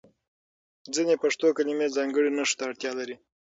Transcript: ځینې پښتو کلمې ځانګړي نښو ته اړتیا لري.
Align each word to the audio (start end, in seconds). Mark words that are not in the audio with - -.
ځینې 0.95 1.15
پښتو 1.23 1.47
کلمې 1.57 1.87
ځانګړي 1.95 2.29
نښو 2.37 2.55
ته 2.57 2.63
اړتیا 2.69 2.91
لري. 2.99 3.15